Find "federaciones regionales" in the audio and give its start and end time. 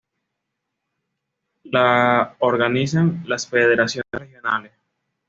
3.47-4.71